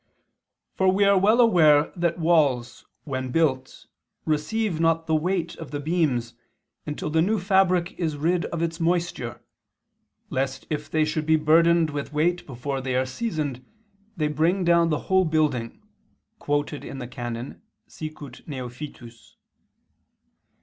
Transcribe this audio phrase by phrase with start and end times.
[0.03, 0.77] Episc.].
[0.77, 3.85] "For we are well aware that walls when built
[4.25, 6.33] receive not the weight of the beams
[6.87, 9.41] until the new fabric is rid of its moisture,
[10.31, 13.63] lest if they should be burdened with weight before they are seasoned
[14.17, 15.69] they bring down the whole building"
[16.39, 16.71] (Dist.
[16.73, 17.61] xlviii, can.
[17.85, 19.35] Sicut neophytus).